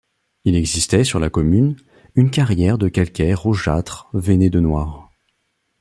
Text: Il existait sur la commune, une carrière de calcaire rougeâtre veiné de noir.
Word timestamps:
Il 0.45 0.55
existait 0.55 1.03
sur 1.03 1.19
la 1.19 1.29
commune, 1.29 1.75
une 2.15 2.31
carrière 2.31 2.79
de 2.79 2.87
calcaire 2.89 3.41
rougeâtre 3.43 4.07
veiné 4.15 4.49
de 4.49 4.59
noir. 4.59 5.11